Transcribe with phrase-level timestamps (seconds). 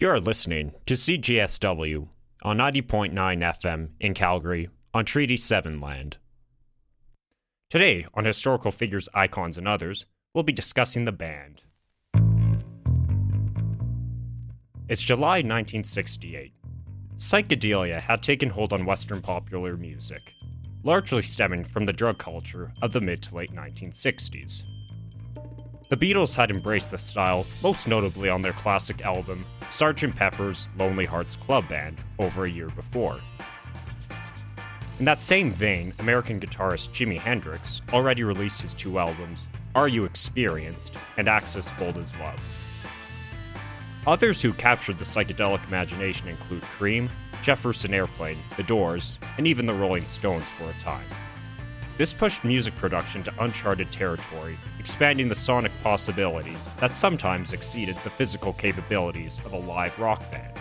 [0.00, 2.06] You're listening to CJSW
[2.44, 6.18] on 90.9 FM in Calgary on Treaty 7 land.
[7.68, 11.62] Today, on Historical Figures, Icons, and Others, we'll be discussing the band.
[14.88, 16.52] It's July 1968.
[17.16, 20.22] Psychedelia had taken hold on Western popular music,
[20.84, 24.62] largely stemming from the drug culture of the mid to late 1960s.
[25.88, 30.14] The Beatles had embraced the style, most notably on their classic album, Sgt.
[30.14, 33.18] Pepper's Lonely Hearts Club Band, over a year before.
[34.98, 40.04] In that same vein, American guitarist Jimi Hendrix already released his two albums, Are You
[40.04, 42.40] Experienced and Axis Bold as Love.
[44.06, 47.08] Others who captured the psychedelic imagination include Cream,
[47.40, 51.06] Jefferson Airplane, The Doors, and even the Rolling Stones for a time.
[51.98, 58.10] This pushed music production to uncharted territory, expanding the sonic possibilities that sometimes exceeded the
[58.10, 60.56] physical capabilities of a live rock band.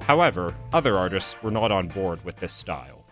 [0.00, 3.06] However, other artists were not on board with this style.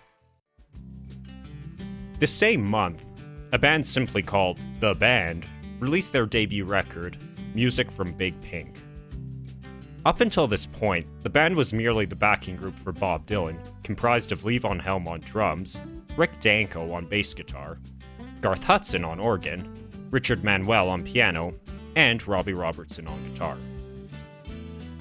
[2.19, 3.05] The same month,
[3.53, 5.47] a band simply called The Band
[5.79, 7.19] released their debut record,
[7.55, 8.75] Music from Big Pink.
[10.05, 14.33] Up until this point, the band was merely the backing group for Bob Dylan, comprised
[14.33, 15.79] of Levon Helm on drums,
[16.17, 17.79] Rick Danko on bass guitar,
[18.43, 19.73] Garth Hudson on organ,
[20.11, 21.55] Richard Manuel on piano,
[21.97, 23.57] and Robbie Robertson on guitar.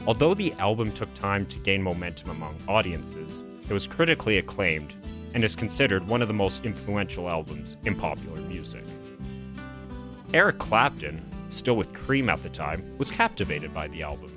[0.07, 4.93] Although the album took time to gain momentum among audiences, it was critically acclaimed
[5.33, 8.83] and is considered one of the most influential albums in popular music.
[10.33, 14.31] Eric Clapton, still with Cream at the time, was captivated by the album.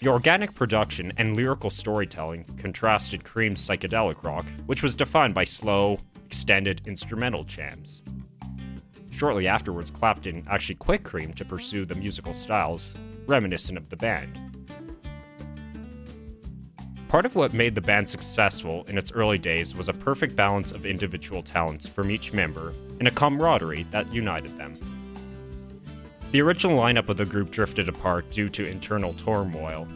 [0.00, 5.98] The organic production and lyrical storytelling contrasted Cream's psychedelic rock, which was defined by slow,
[6.24, 8.00] extended instrumental jams.
[9.10, 12.94] Shortly afterwards, Clapton actually quit Cream to pursue the musical styles
[13.26, 14.40] reminiscent of the band.
[17.08, 20.72] Part of what made the band successful in its early days was a perfect balance
[20.72, 24.78] of individual talents from each member and a camaraderie that united them.
[26.32, 29.88] The original lineup of the group drifted apart due to internal turmoil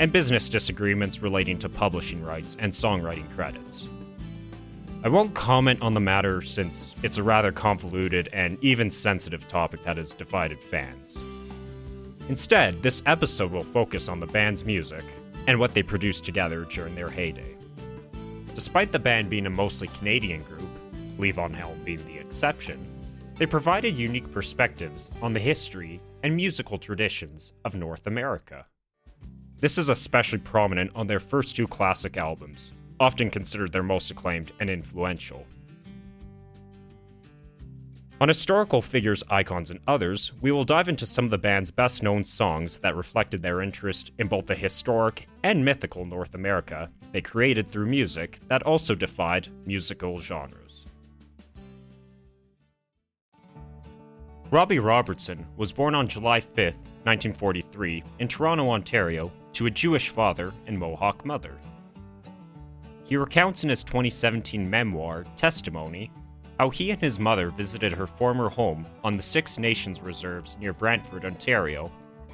[0.00, 3.86] and business disagreements relating to publishing rights and songwriting credits.
[5.04, 9.84] I won't comment on the matter since it's a rather convoluted and even sensitive topic
[9.84, 11.18] that has divided fans.
[12.30, 15.04] Instead, this episode will focus on the band's music
[15.46, 17.56] and what they produced together during their heyday.
[18.54, 20.68] Despite the band being a mostly Canadian group,
[21.18, 22.86] Levon Helm being the exception,
[23.36, 28.66] they provided unique perspectives on the history and musical traditions of North America.
[29.60, 34.52] This is especially prominent on their first two classic albums, often considered their most acclaimed
[34.58, 35.44] and influential.
[38.22, 42.02] On historical figures, icons, and others, we will dive into some of the band's best
[42.02, 47.20] known songs that reflected their interest in both the historic and mythical North America they
[47.20, 50.86] created through music that also defied musical genres.
[54.50, 60.52] Robbie Robertson was born on July 5, 1943, in Toronto, Ontario, to a Jewish father
[60.66, 61.56] and Mohawk mother.
[63.04, 66.10] He recounts in his 2017 memoir, Testimony,
[66.58, 70.72] how he and his mother visited her former home on the Six Nations reserves near
[70.72, 71.90] Brantford, Ontario,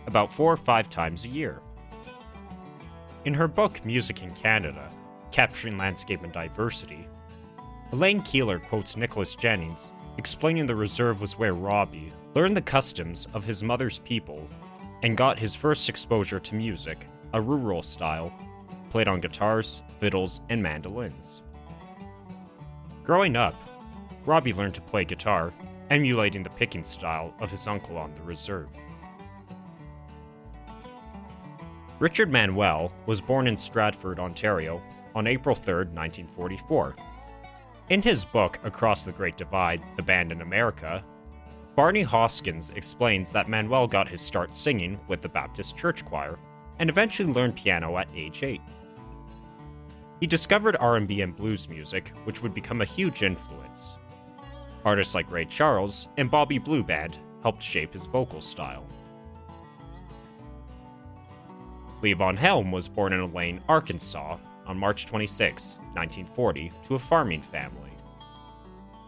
[0.07, 1.61] about four or five times a year.
[3.25, 4.91] In her book Music in Canada
[5.31, 7.07] Capturing Landscape and Diversity,
[7.93, 13.45] Elaine Keillor quotes Nicholas Jennings explaining the reserve was where Robbie learned the customs of
[13.45, 14.49] his mother's people
[15.03, 18.33] and got his first exposure to music, a rural style,
[18.91, 21.43] played on guitars, fiddles, and mandolins.
[23.05, 23.55] Growing up,
[24.25, 25.53] Robbie learned to play guitar,
[25.91, 28.69] emulating the picking style of his uncle on the reserve.
[31.99, 34.83] Richard Manuel was born in Stratford, Ontario,
[35.15, 36.95] on April 3, 1944
[37.89, 41.05] in his book, Across the Great Divide The Band in America,
[41.77, 46.39] Barney Hoskyns explains that Manuel got his start singing with the Baptist Church Choir
[46.79, 48.61] and eventually learned piano at age 8.
[50.21, 53.99] He discovered R&B and blues music, which would become a huge influence.
[54.85, 58.87] Artists like Ray Charles and Bobby Blue Bland helped shape his vocal style.
[62.03, 67.91] Levon Helm was born in Elaine, Arkansas, on March 26, 1940, to a farming family.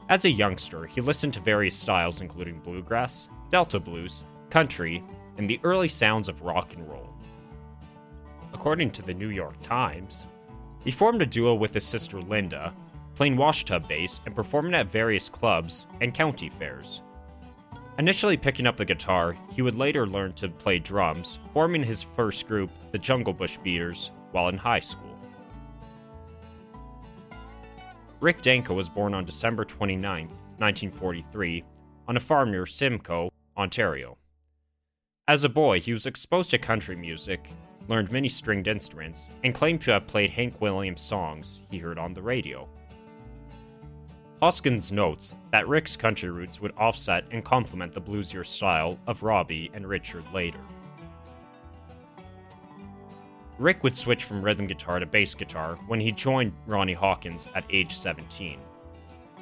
[0.09, 5.05] As a youngster, he listened to various styles including bluegrass, delta blues, country,
[5.37, 7.09] and the early sounds of rock and roll.
[8.53, 10.27] According to the New York Times,
[10.83, 12.73] he formed a duo with his sister Linda,
[13.15, 17.03] playing washtub bass and performing at various clubs and county fairs.
[17.99, 22.47] Initially picking up the guitar, he would later learn to play drums, forming his first
[22.47, 25.08] group, the Jungle Bush Beaters, while in high school.
[28.20, 31.65] Rick Danko was born on December 29, 1943,
[32.09, 34.19] on a farm near Simcoe, Ontario.
[35.29, 37.49] As a boy, he was exposed to country music,
[37.87, 42.12] learned many stringed instruments, and claimed to have played Hank Williams songs he heard on
[42.12, 42.69] the radio.
[44.43, 49.71] Hoskyns notes that Rick's country roots would offset and complement the bluesier style of Robbie
[49.75, 50.61] and Richard later.
[53.59, 57.65] Rick would switch from rhythm guitar to bass guitar when he joined Ronnie Hawkins at
[57.71, 58.61] age 17.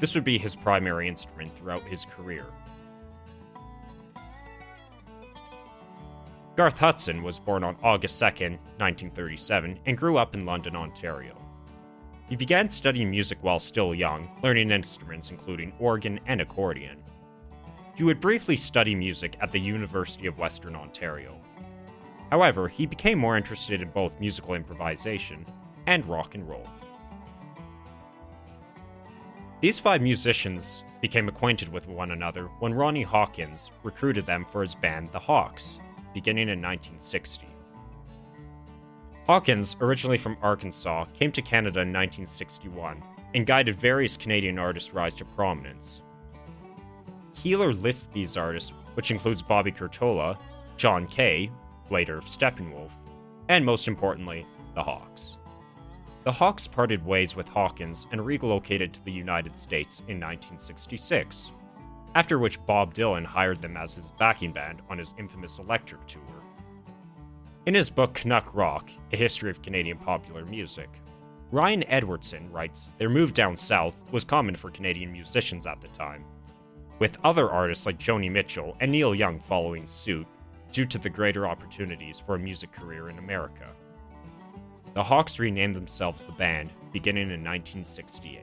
[0.00, 2.46] This would be his primary instrument throughout his career.
[6.56, 11.36] Garth Hudson was born on August 2, 1937, and grew up in London, Ontario.
[12.30, 17.02] He began studying music while still young, learning instruments including organ and accordion.
[17.94, 21.38] He would briefly study music at the University of Western Ontario.
[22.30, 25.46] However, he became more interested in both musical improvisation
[25.86, 26.66] and rock and roll.
[29.60, 34.74] These five musicians became acquainted with one another when Ronnie Hawkins recruited them for his
[34.74, 35.78] band The Hawks,
[36.12, 37.46] beginning in 1960.
[39.26, 43.02] Hawkins, originally from Arkansas, came to Canada in 1961
[43.34, 46.00] and guided various Canadian artists' rise to prominence.
[47.34, 50.38] Keillor lists these artists, which includes Bobby Curtola,
[50.76, 51.50] John Kay,
[51.90, 52.90] later Steppenwolf,
[53.48, 55.38] and most importantly, the Hawks.
[56.24, 61.52] The Hawks parted ways with Hawkins and relocated to the United States in 1966,
[62.16, 66.42] after which Bob Dylan hired them as his backing band on his infamous Electric Tour.
[67.66, 70.88] In his book Canuck Rock, A History of Canadian Popular Music,
[71.52, 76.24] Ryan Edwardson writes their move down south was common for Canadian musicians at the time,
[76.98, 80.26] with other artists like Joni Mitchell and Neil Young following suit
[80.76, 83.72] due to the greater opportunities for a music career in America.
[84.92, 88.40] The Hawks renamed themselves the band beginning in 1968.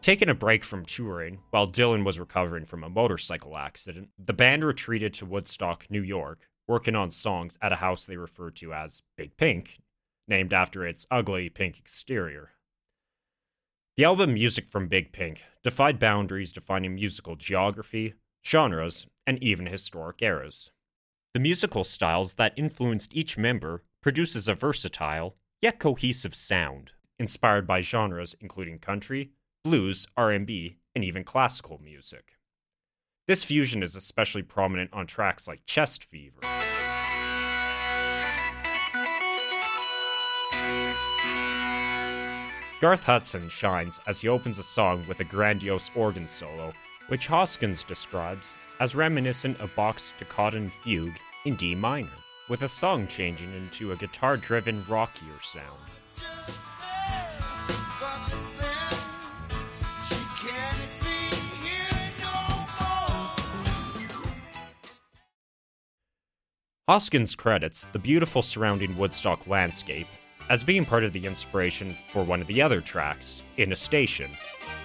[0.00, 4.64] Taking a break from touring while Dylan was recovering from a motorcycle accident, the band
[4.64, 9.02] retreated to Woodstock, New York, working on songs at a house they referred to as
[9.16, 9.78] Big Pink,
[10.26, 12.50] named after its ugly pink exterior.
[13.96, 18.14] The album Music from Big Pink defied boundaries defining musical geography,
[18.44, 20.70] genres, and even historic eras.
[21.32, 27.80] The musical styles that influenced each member produces a versatile, yet cohesive sound, inspired by
[27.80, 29.30] genres including country,
[29.64, 32.36] blues, R&B, and even classical music.
[33.26, 36.40] This fusion is especially prominent on tracks like Chest Fever.
[42.80, 46.74] Garth Hudson shines as he opens a song with a grandiose organ solo,
[47.08, 52.08] which Hoskyns describes as reminiscent of Bach's Toccata Fugue in D minor,
[52.48, 55.78] with a song changing into a guitar driven, rockier sound.
[66.88, 70.06] Hoskyns credits the beautiful surrounding Woodstock landscape
[70.50, 74.30] as being part of the inspiration for one of the other tracks, In a Station,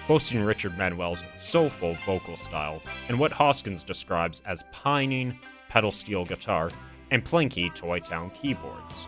[0.08, 6.70] boasting Richard Manuel's soulful vocal style and what Hoskyns describes as pining pedal steel guitar
[7.10, 9.06] and plinky Toy Town keyboards.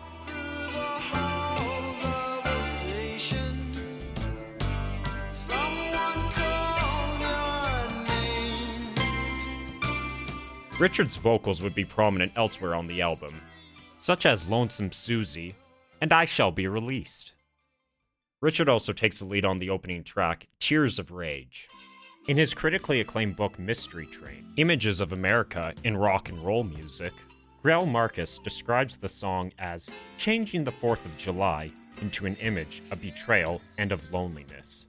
[10.79, 13.39] Richard's vocals would be prominent elsewhere on the album,
[13.99, 15.55] such as Lonesome Susie
[16.03, 17.31] and I Shall Be Released.
[18.41, 21.69] Richard also takes the lead on the opening track, Tears of Rage.
[22.27, 27.13] In his critically acclaimed book Mystery Train Images of America in Rock and Roll Music,
[27.63, 33.01] Greil Marcus describes the song as changing the 4th of July into an image of
[33.01, 34.85] betrayal and of loneliness.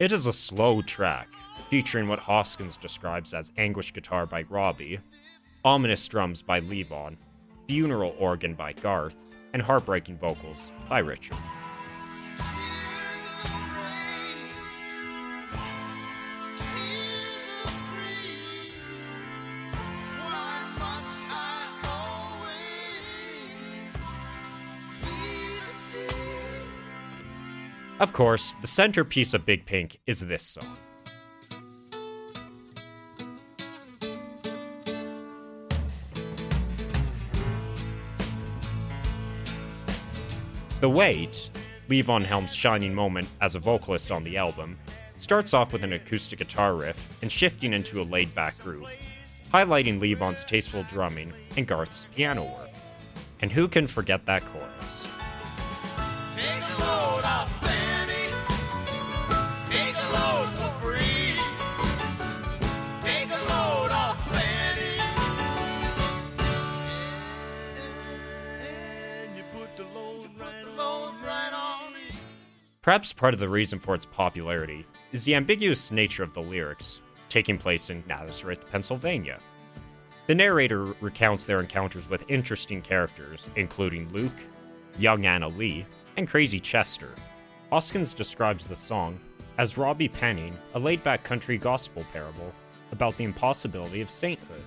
[0.00, 1.28] It is a slow track,
[1.70, 4.98] featuring what Hoskyns describes as anguish guitar by Robbie,
[5.64, 7.16] ominous drums by Levon,
[7.68, 11.36] funeral organ by Garth, and heartbreaking vocals by Richard.
[28.00, 30.76] Of course, the centerpiece of Big Pink is this song.
[40.80, 41.50] The Weight,
[41.88, 44.78] Levon Helm's shining moment as a vocalist on the album,
[45.16, 48.88] starts off with an acoustic guitar riff and shifting into a laid back groove,
[49.52, 52.70] highlighting Levon's tasteful drumming and Garth's piano work.
[53.40, 55.08] And who can forget that chorus?
[72.88, 77.02] Perhaps part of the reason for its popularity is the ambiguous nature of the lyrics,
[77.28, 79.40] taking place in Nazareth, Pennsylvania.
[80.26, 84.40] The narrator recounts their encounters with interesting characters, including Luke,
[84.98, 85.84] young Anna Lee,
[86.16, 87.10] and Crazy Chester.
[87.70, 89.20] Hoskyns describes the song
[89.58, 92.54] as Robbie penning a laid back country gospel parable
[92.92, 94.64] about the impossibility of sainthood.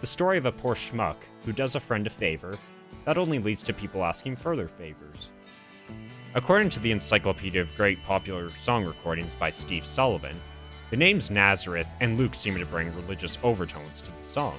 [0.00, 2.56] The story of a poor schmuck who does a friend a favor
[3.04, 5.28] that only leads to people asking further favors.
[6.34, 10.40] According to the Encyclopedia of Great Popular Song Recordings by Steve Sullivan,
[10.88, 14.58] the names Nazareth and Luke seem to bring religious overtones to the song.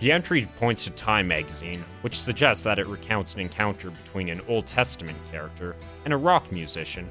[0.00, 4.42] The entry points to Time magazine, which suggests that it recounts an encounter between an
[4.48, 5.74] Old Testament character
[6.04, 7.08] and a rock musician,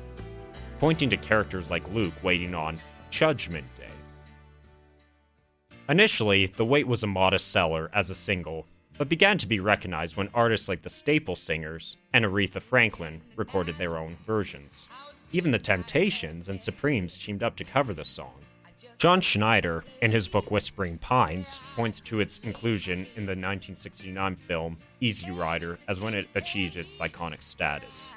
[0.78, 3.90] pointing to characters like Luke waiting on Judgment Day.
[5.90, 10.16] Initially, The Weight was a modest seller as a single, but began to be recognized
[10.16, 14.88] when artists like the Staple Singers and Aretha Franklin recorded their own versions.
[15.32, 18.34] Even the Temptations and Supremes teamed up to cover the song.
[18.98, 24.78] John Schneider, in his book Whispering Pines, points to its inclusion in the 1969 film
[25.02, 28.10] Easy Rider as when it achieved its iconic status.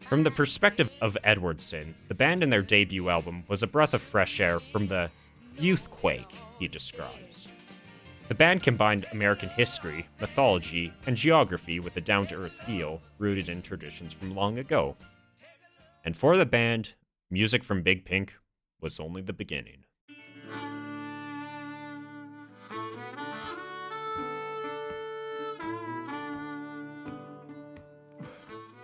[0.00, 4.02] From the perspective of Edwardson, the band in their debut album was a breath of
[4.02, 5.10] fresh air from the
[5.58, 7.31] youthquake he describes.
[8.32, 13.50] The band combined American history, mythology, and geography with a down to earth feel rooted
[13.50, 14.96] in traditions from long ago.
[16.06, 16.94] And for the band,
[17.30, 18.34] music from Big Pink
[18.80, 19.84] was only the beginning.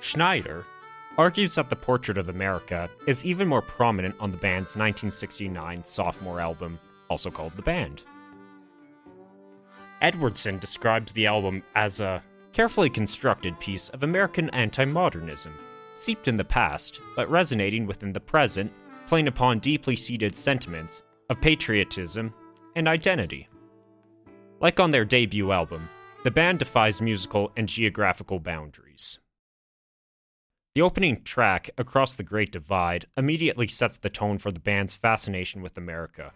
[0.00, 0.66] Schneider
[1.16, 6.38] argues that the portrait of America is even more prominent on the band's 1969 sophomore
[6.38, 6.78] album,
[7.08, 8.02] also called The Band.
[10.00, 15.52] Edwardson describes the album as a carefully constructed piece of American anti modernism,
[15.94, 18.72] seeped in the past, but resonating within the present,
[19.06, 22.32] playing upon deeply seated sentiments of patriotism
[22.76, 23.48] and identity.
[24.60, 25.88] Like on their debut album,
[26.24, 29.18] the band defies musical and geographical boundaries.
[30.74, 35.62] The opening track, Across the Great Divide, immediately sets the tone for the band's fascination
[35.62, 36.32] with America.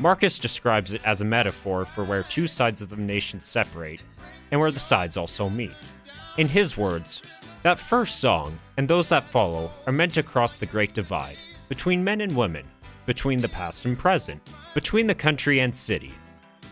[0.00, 4.02] Marcus describes it as a metaphor for where two sides of the nation separate
[4.50, 5.76] and where the sides also meet.
[6.38, 7.20] In his words,
[7.62, 11.36] that first song and those that follow are meant to cross the great divide
[11.68, 12.66] between men and women,
[13.04, 14.40] between the past and present,
[14.72, 16.14] between the country and city,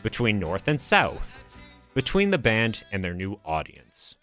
[0.02, 1.44] between north and south,
[1.92, 4.14] between the band and their new audience.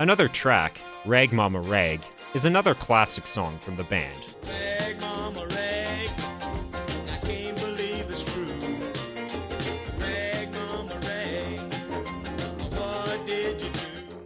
[0.00, 2.00] Another track, Rag Mama Rag,
[2.32, 4.34] is another classic song from the band.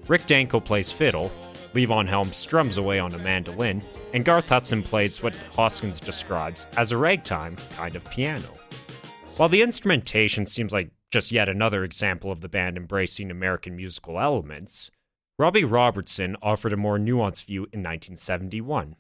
[0.09, 1.33] Rick Danko plays fiddle,
[1.75, 3.83] Levon Helm strums away on a mandolin,
[4.15, 8.49] and Garth Hudson plays what Hoskyns describes as a ragtime kind of piano.
[9.37, 14.19] While the instrumentation seems like just yet another example of the band embracing American musical
[14.19, 14.91] elements,
[15.39, 18.97] Robbie Robertson offered a more nuanced view in 1971.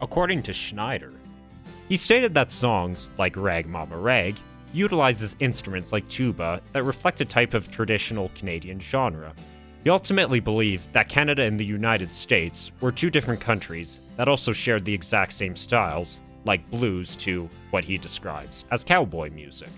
[0.00, 1.12] According to Schneider,
[1.88, 4.36] he stated that songs like Rag Mama Rag
[4.72, 9.34] utilizes instruments like tuba that reflect a type of traditional Canadian genre,
[9.84, 14.52] he ultimately believed that Canada and the United States were two different countries that also
[14.52, 19.70] shared the exact same styles, like blues to what he describes as cowboy music.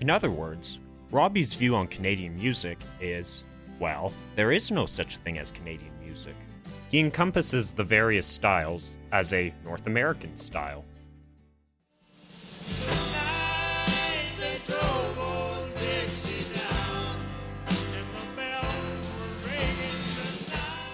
[0.00, 0.78] In other words,
[1.10, 3.44] Robbie's view on Canadian music is
[3.80, 6.34] well, there is no such thing as Canadian music.
[6.90, 10.84] He encompasses the various styles as a North American style.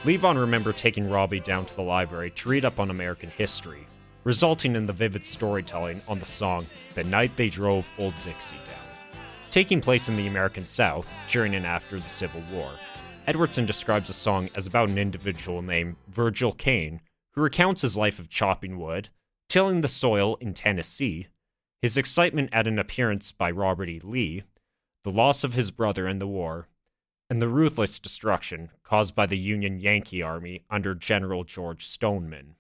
[0.06, 3.88] Levon remembered taking Robbie down to the library to read up on American history,
[4.22, 9.20] resulting in the vivid storytelling on the song The Night They Drove Old Dixie Down.
[9.50, 12.70] Taking place in the American South during and after the Civil War,
[13.26, 17.00] Edwardson describes the song as about an individual named Virgil Caine,
[17.32, 19.08] who recounts his life of chopping wood,
[19.48, 21.26] tilling the soil in Tennessee,
[21.82, 24.00] his excitement at an appearance by Robert E.
[24.04, 24.44] Lee,
[25.02, 26.68] the loss of his brother in the war,
[27.28, 32.54] and the ruthless destruction caused by the Union Yankee Army under General George Stoneman.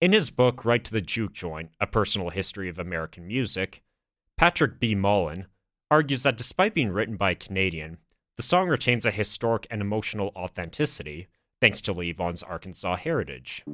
[0.00, 3.82] In his book, Right to the Juke Joint A Personal History of American Music,
[4.36, 4.94] Patrick B.
[4.94, 5.46] Mullen
[5.90, 7.98] argues that despite being written by a Canadian,
[8.36, 11.28] the song retains a historic and emotional authenticity
[11.60, 13.64] thanks to Levon's Arkansas heritage.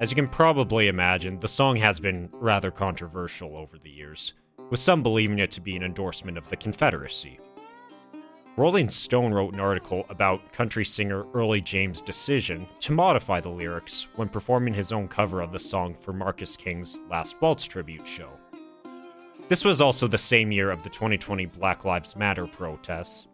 [0.00, 4.32] As you can probably imagine, the song has been rather controversial over the years,
[4.70, 7.38] with some believing it to be an endorsement of the Confederacy.
[8.56, 14.06] Rolling Stone wrote an article about country singer Early James' decision to modify the lyrics
[14.14, 18.30] when performing his own cover of the song for Marcus King's Last Waltz tribute show.
[19.48, 23.26] This was also the same year of the 2020 Black Lives Matter protests,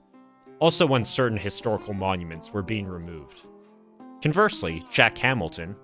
[0.59, 3.43] also when certain historical monuments were being removed.
[4.23, 5.77] Conversely, Jack Hamilton,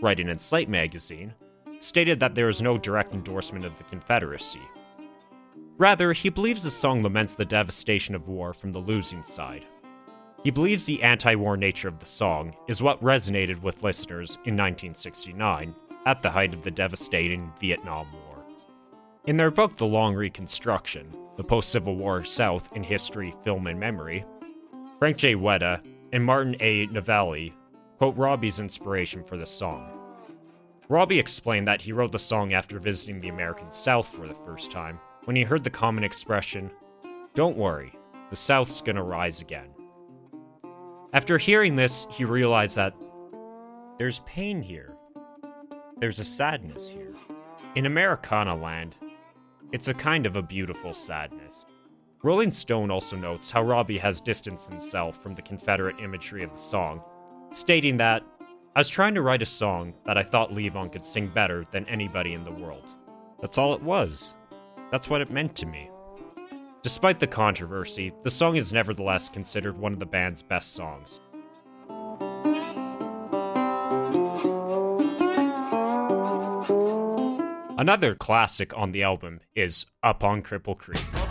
[0.00, 1.34] writing in Slate magazine,
[1.80, 4.62] stated that there is no direct endorsement of the Confederacy,
[5.76, 9.66] Rather, he believes the song laments the devastation of war from the losing side.
[10.44, 14.56] He believes the anti war nature of the song is what resonated with listeners in
[14.56, 15.74] 1969,
[16.06, 18.44] at the height of the devastating Vietnam War.
[19.26, 23.80] In their book, The Long Reconstruction The Post Civil War South in History, Film, and
[23.80, 24.24] Memory,
[25.00, 25.34] Frank J.
[25.34, 25.80] Wetta
[26.12, 26.86] and Martin A.
[26.86, 27.52] Novelli
[27.98, 29.90] quote Robbie's inspiration for the song.
[30.88, 34.70] Robbie explained that he wrote the song after visiting the American South for the first
[34.70, 36.70] time when he heard the common expression,
[37.34, 37.98] Don't worry,
[38.30, 39.68] the South's gonna rise again.
[41.12, 42.94] After hearing this, he realized that
[43.98, 44.96] there's pain here.
[45.98, 47.14] There's a sadness here.
[47.76, 48.96] In Americana land,
[49.72, 51.66] it's a kind of a beautiful sadness.
[52.22, 56.58] Rolling Stone also notes how Robbie has distanced himself from the Confederate imagery of the
[56.58, 57.02] song,
[57.52, 58.22] stating that,
[58.76, 61.86] I was trying to write a song that I thought Levon could sing better than
[61.86, 62.86] anybody in the world.
[63.40, 64.34] That's all it was.
[64.94, 65.90] That's what it meant to me.
[66.84, 71.20] Despite the controversy, the song is nevertheless considered one of the band's best songs.
[77.76, 81.23] Another classic on the album is Up on Cripple Creek.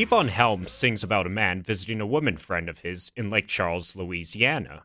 [0.00, 3.94] Levon Helm sings about a man visiting a woman friend of his in Lake Charles,
[3.94, 4.82] Louisiana.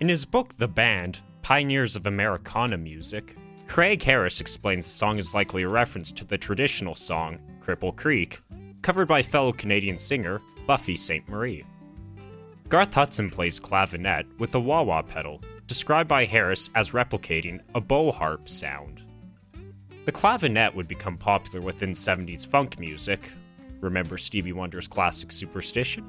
[0.00, 5.32] In his book, The Band Pioneers of Americana Music, Craig Harris explains the song is
[5.32, 8.42] likely a reference to the traditional song, Cripple Creek,
[8.82, 11.64] covered by fellow Canadian singer Buffy Sainte-Marie.
[12.68, 17.80] Garth Hudson plays clavinet with a wah wah pedal, described by Harris as replicating a
[17.80, 19.04] bow harp sound.
[20.04, 23.22] The clavinet would become popular within 70s funk music,
[23.84, 26.08] Remember Stevie Wonder's classic Superstition?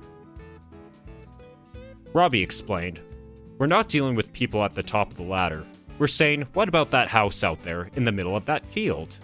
[2.14, 3.02] Robbie explained,
[3.58, 5.66] We're not dealing with people at the top of the ladder.
[6.00, 9.18] We're saying, what about that house out there in the middle of that field?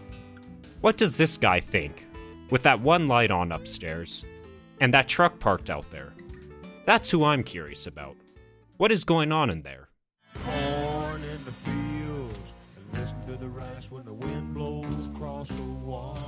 [0.82, 2.06] What does this guy think?
[2.50, 4.26] With that one light on upstairs,
[4.82, 6.12] and that truck parked out there.
[6.86, 8.18] That's who I'm curious about.
[8.76, 9.88] What is going on in there?
[10.44, 12.54] Corn in the fields,
[12.92, 16.20] listen to the rice when the wind blows across the water.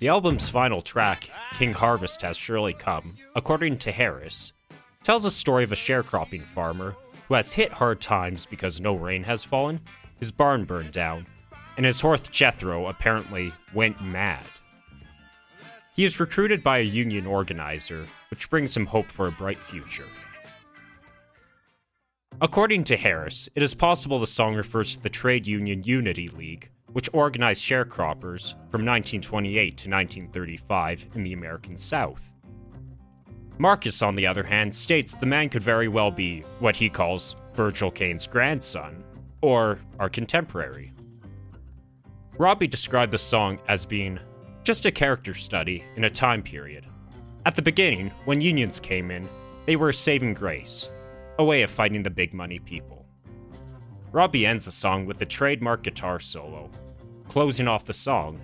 [0.00, 4.54] The album's final track, King Harvest Has Surely Come, according to Harris,
[5.04, 6.96] tells a story of a sharecropping farmer
[7.28, 9.78] who has hit hard times because no rain has fallen,
[10.18, 11.26] his barn burned down,
[11.76, 14.46] and his horse Jethro apparently went mad.
[15.94, 20.08] He is recruited by a union organizer, which brings him hope for a bright future.
[22.40, 26.70] According to Harris, it is possible the song refers to the trade union Unity League,
[26.92, 32.32] which organized sharecroppers from 1928 to 1935 in the American South.
[33.58, 37.36] Marcus, on the other hand, states the man could very well be what he calls
[37.54, 39.04] Virgil Caine's grandson,
[39.42, 40.92] or our contemporary.
[42.38, 44.18] Robbie described the song as being
[44.64, 46.86] just a character study in a time period.
[47.44, 49.28] At the beginning, when unions came in,
[49.66, 50.88] they were a saving grace,
[51.38, 52.99] a way of fighting the big money people.
[54.12, 56.68] Robbie ends the song with a trademark guitar solo,
[57.28, 58.40] closing off the song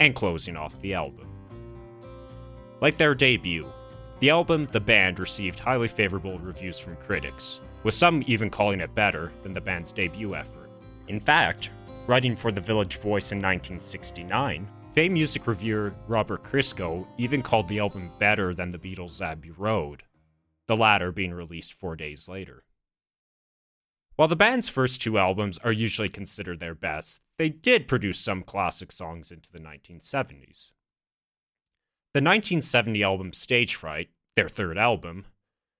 [0.00, 1.28] and closing off the album.
[2.80, 3.70] Like their debut,
[4.20, 8.94] the album The Band received highly favorable reviews from critics, with some even calling it
[8.94, 10.70] better than the band's debut effort.
[11.08, 11.70] In fact,
[12.06, 17.78] writing for The Village Voice in 1969, famed music reviewer Robert Christgau even called the
[17.78, 20.02] album better than the Beatles' Abbey Road,
[20.66, 22.64] the latter being released four days later.
[24.18, 28.42] While the band's first two albums are usually considered their best, they did produce some
[28.42, 30.72] classic songs into the 1970s.
[32.14, 35.26] The 1970 album Stage Fright, their third album,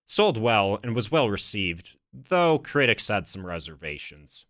[0.07, 4.44] sold well and was well received, though critics had some reservations.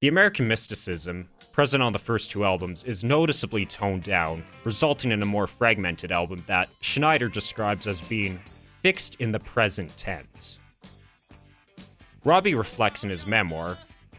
[0.00, 5.20] The American mysticism, present on the first two albums, is noticeably toned down, resulting in
[5.20, 8.38] a more fragmented album that Schneider describes as being
[8.82, 10.59] fixed in the present tense.
[12.24, 13.78] Robbie reflects in his memoir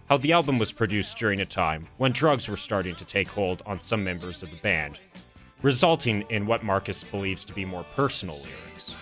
[0.10, 3.62] how the album was produced during a time when drugs were starting to take hold
[3.66, 5.00] on some members of the band,
[5.62, 8.96] resulting in what Marcus believes to be more personal lyrics.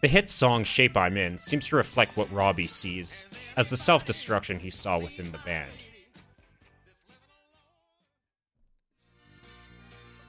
[0.00, 3.24] The hit song Shape I'm In seems to reflect what Robbie sees
[3.56, 5.70] as the self destruction he saw within the band.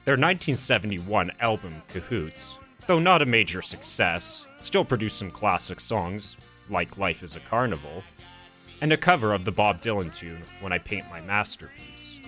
[0.04, 6.36] Their 1971 album, Cahoots, though not a major success, still produced some classic songs,
[6.70, 8.02] like Life is a Carnival,
[8.80, 12.20] and a cover of the Bob Dylan tune, When I Paint My Masterpiece.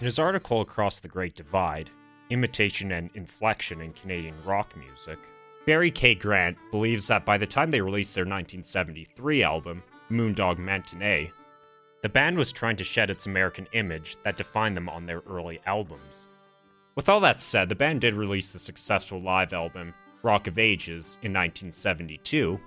[0.00, 1.88] In his article Across the Great Divide
[2.30, 5.18] Imitation and Inflection in Canadian Rock Music,
[5.64, 6.16] Barry K.
[6.16, 11.30] Grant believes that by the time they released their 1973 album, Moondog Matinee,
[12.02, 15.60] the band was trying to shed its American image that defined them on their early
[15.66, 16.26] albums.
[16.96, 19.94] With all that said, the band did release the successful live album
[20.24, 22.58] Rock of Ages in 1972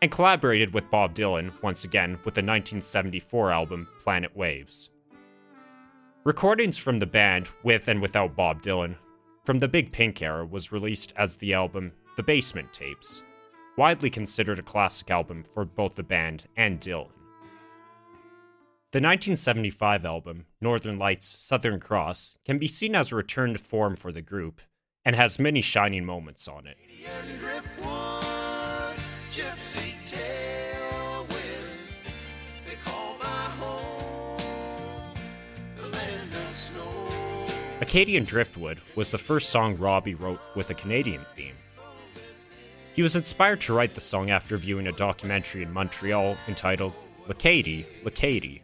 [0.00, 4.90] and collaborated with Bob Dylan once again with the 1974 album Planet Waves.
[6.22, 8.94] Recordings from the band, with and without Bob Dylan,
[9.44, 13.22] from the Big Pink era was released as the album The Basement Tapes,
[13.76, 17.10] widely considered a classic album for both the band and Dylan.
[18.92, 23.96] The 1975 album, Northern Lights Southern Cross, can be seen as a return to form
[23.96, 24.62] for the group
[25.04, 26.78] and has many shining moments on it.
[37.82, 41.52] Acadian Driftwood was the first song Robbie wrote with a Canadian theme.
[42.96, 46.94] He was inspired to write the song after viewing a documentary in Montreal entitled
[47.28, 48.62] L'Acadie, l'Acadie.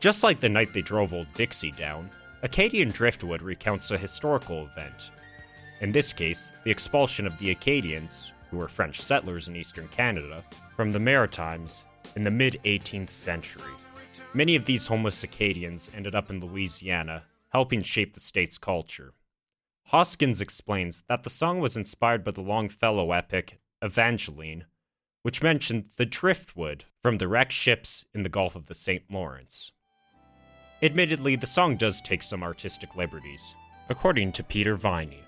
[0.00, 2.08] Just like the night they drove old Dixie down,
[2.42, 5.10] Acadian Driftwood recounts a historical event.
[5.82, 10.42] In this case, the expulsion of the Acadians, who were French settlers in eastern Canada,
[10.74, 13.72] from the Maritimes in the mid 18th century.
[14.32, 19.12] Many of these homeless Acadians ended up in Louisiana helping shape the state's culture.
[19.92, 24.64] Hoskyns explains that the song was inspired by the Longfellow epic Evangeline,
[25.22, 29.04] which mentioned the driftwood from the wrecked ships in the Gulf of the St.
[29.08, 29.70] Lawrence.
[30.82, 33.54] Admittedly, the song does take some artistic liberties,
[33.88, 35.22] according to Peter Viney.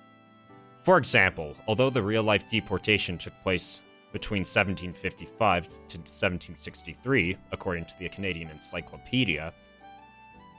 [0.83, 3.81] For example, although the real life deportation took place
[4.13, 9.53] between 1755 to 1763, according to the Canadian Encyclopedia,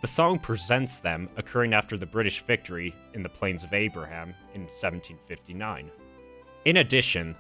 [0.01, 4.61] the song presents them occurring after the British victory in the Plains of Abraham in
[4.61, 5.91] 1759.
[6.65, 7.35] In addition,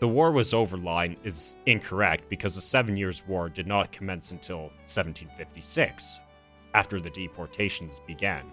[0.00, 4.30] the war was over line is incorrect because the Seven Years' War did not commence
[4.30, 6.18] until 1756,
[6.72, 8.50] after the deportations began.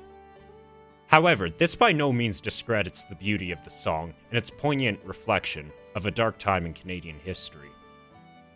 [1.07, 5.71] However, this by no means discredits the beauty of the song and its poignant reflection
[5.95, 7.69] of a dark time in Canadian history.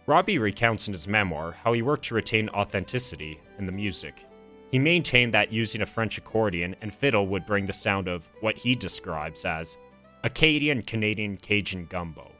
[0.08, 4.26] Robbie recounts in his memoir how he worked to retain authenticity in the music
[4.72, 8.58] he maintained that using a French accordion and fiddle would bring the sound of what
[8.58, 9.78] he describes as
[10.24, 12.32] Acadian Canadian Cajun gumbo.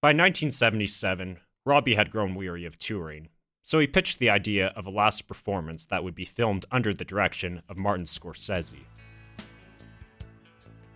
[0.00, 3.28] By 1977, Robbie had grown weary of touring,
[3.62, 7.04] so he pitched the idea of a last performance that would be filmed under the
[7.04, 8.84] direction of Martin Scorsese.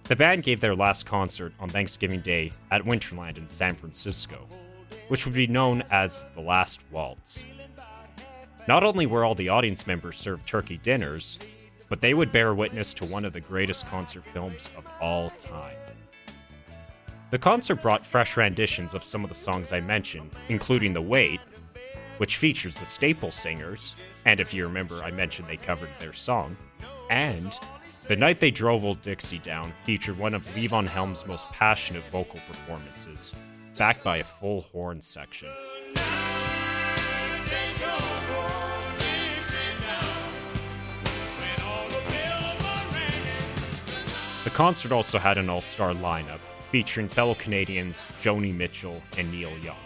[0.05, 4.47] The band gave their last concert on Thanksgiving Day at Winterland in San Francisco,
[5.09, 7.45] which would be known as the Last Waltz.
[8.69, 11.39] Not only were all the audience members served turkey dinners,
[11.89, 15.75] but they would bear witness to one of the greatest concert films of all time.
[17.31, 21.41] The concert brought fresh renditions of some of the songs I mentioned, including The Weight,
[22.19, 23.95] which features the Staple Singers,
[24.27, 26.55] and if you remember, I mentioned they covered their song,
[27.09, 27.51] and
[28.07, 32.41] The Night They Drove Old Dixie Down featured one of Levon Helm's most passionate vocal
[32.47, 33.35] performances,
[33.79, 35.49] backed by a full horn section.
[44.59, 46.41] Concert also had an all star lineup,
[46.73, 49.77] featuring fellow Canadians Joni Mitchell and Neil Young.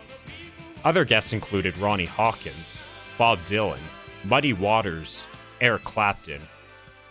[0.82, 2.78] Other guests included Ronnie Hawkins,
[3.18, 3.82] Bob Dylan,
[4.24, 5.26] Muddy Waters,
[5.60, 6.40] Eric Clapton,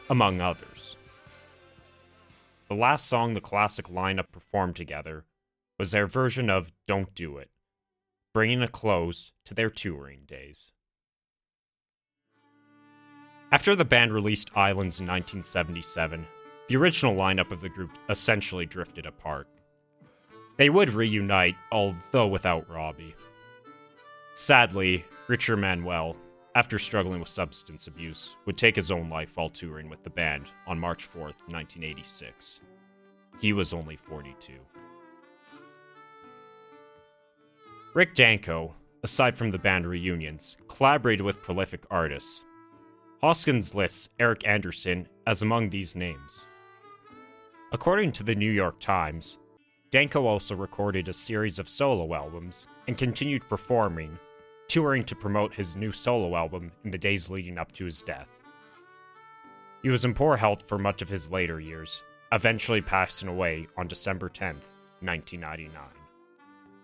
[0.09, 0.95] among others.
[2.67, 5.25] The last song the classic lineup performed together
[5.77, 7.51] was their version of Don't Do It,
[8.33, 10.71] bringing a close to their touring days.
[13.51, 16.25] After the band released Islands in 1977,
[16.71, 19.45] the original lineup of the group essentially drifted apart.
[20.55, 23.13] They would reunite, although without Robbie.
[24.35, 26.15] Sadly, Richard Manuel,
[26.55, 30.45] after struggling with substance abuse, would take his own life while touring with the band
[30.65, 32.61] on March 4, 1986.
[33.41, 34.53] He was only 42.
[37.93, 42.45] Rick Danko, aside from the band reunions, collaborated with prolific artists.
[43.21, 46.45] Hoskyns lists Eric Andersen as among these names.
[47.73, 49.37] According to the New York Times,
[49.91, 54.19] Danko also recorded a series of solo albums and continued performing,
[54.67, 58.27] touring to promote his new solo album in the days leading up to his death.
[59.83, 62.03] He was in poor health for much of his later years,
[62.33, 64.55] eventually passing away on December 10,
[64.99, 65.81] 1999.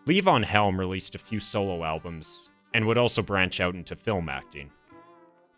[0.05, 4.71] Levon Helm released a few solo albums and would also branch out into film acting.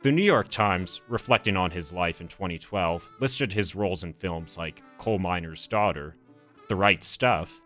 [0.02, 4.58] The New York Times, reflecting on his life in 2012, listed his roles in films
[4.58, 6.16] like Coal Miner's Daughter,
[6.70, 7.60] The Right Stuff,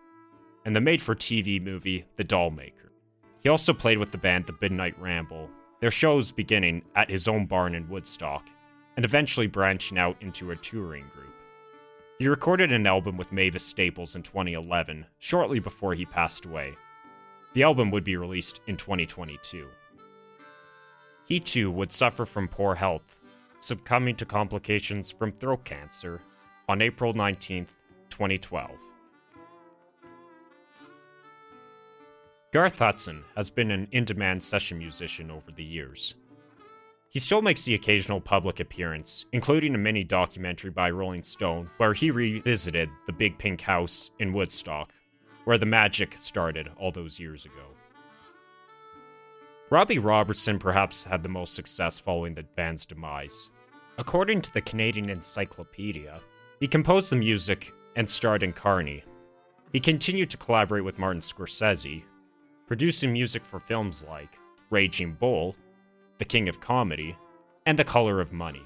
[0.65, 2.89] and the made for TV movie The Dollmaker.
[3.41, 5.47] He also played with the band The Midnight Ramble,
[5.79, 8.47] their shows beginning at his own barn in Woodstock,
[8.97, 11.35] and eventually branching out into a touring group.
[12.17, 16.73] He recorded an album with Mavis Staples in 2011, shortly before he passed away.
[17.53, 19.67] The album would be released in 2022.
[21.33, 23.15] He too would suffer from poor health,
[23.59, 26.21] succumbing to complications from throat cancer
[26.69, 27.65] on April 19,
[28.11, 28.69] 2012.
[32.51, 36.13] Garth Hudson has been an in demand session musician over the years.
[37.09, 41.95] He still makes the occasional public appearance, including a mini documentary by Rolling Stone where
[41.95, 44.93] he revisited the Big Pink House in Woodstock,
[45.45, 47.73] where the magic started all those years ago.
[49.73, 53.49] Robbie Robertson perhaps had the most success following the band's demise.
[53.97, 56.21] According to the Canadian Encyclopedia,
[56.59, 59.03] he composed the music and starred in Carny.
[59.71, 62.03] He continued to collaborate with Martin Scorsese,
[62.67, 64.37] producing music for films like
[64.69, 65.55] Raging Bull
[66.19, 67.17] the King of Comedy,
[67.65, 68.61] and The Color of Money.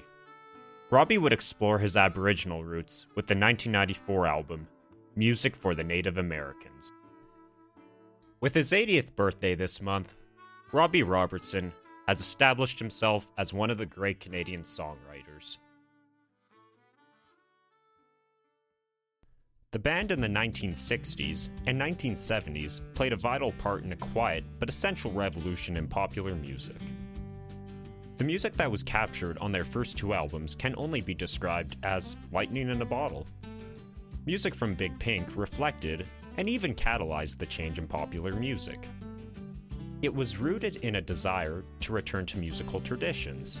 [0.90, 4.68] Robbie would explore his Aboriginal roots with the 1994 album,
[5.16, 6.92] Music for the Native Americans.
[8.42, 10.14] With his 80th birthday this month,
[10.70, 11.72] Robbie Robertson
[12.06, 15.56] has established himself as one of the great Canadian songwriters.
[19.70, 24.68] The band in the 1960s and 1970s played a vital part in a quiet but
[24.68, 26.76] essential revolution in popular music.
[28.16, 32.14] The music that was captured on their first two albums can only be described as
[32.30, 33.26] lightning in a bottle.
[34.26, 38.86] Music from Big Pink reflected and even catalyzed the change in popular music.
[40.00, 43.58] It was rooted in a desire to return to musical traditions,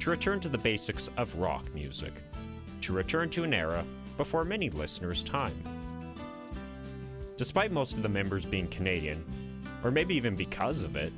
[0.00, 2.12] to return to the basics of rock music,
[2.80, 3.84] to return to an era
[4.16, 5.56] before many listeners' time.
[7.36, 9.24] Despite most of the members being Canadian,
[9.84, 11.12] or maybe even because of it,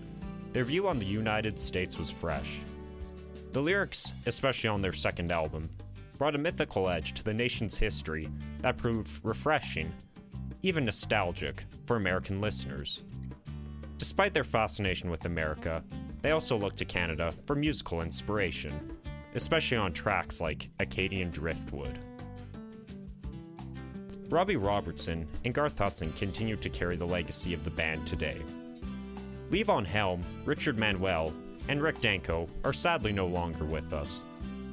[0.53, 2.61] their view on the United States was fresh.
[3.53, 5.71] The lyrics, especially on their second album,
[6.19, 8.29] brought a mythical edge to the nation's history
[8.61, 9.91] that proved refreshing,
[10.63, 13.01] even nostalgic, for American listeners.
[14.05, 15.83] Despite their fascination with America,
[16.21, 18.99] they also looked to Canada for musical inspiration,
[19.35, 21.99] especially on tracks like Acadian Driftwood.
[24.29, 28.43] Robbie Robertson and Garth Hudson continue to carry the legacy of the band today.
[29.49, 31.33] Levon Helm, Richard Manuel,
[31.69, 34.27] and Rick Danko are sadly no longer with us,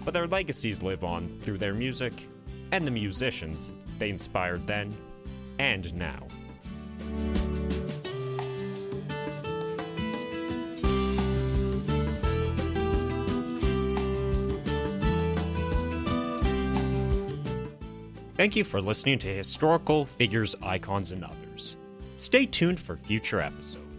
[0.03, 2.27] but their legacies live on through their music
[2.73, 4.93] and the musicians they inspired then
[5.57, 6.27] and now.
[18.41, 21.77] Thank you for listening to Historical Figures, Icons, and Others.
[22.17, 23.90] Stay tuned for future episodes.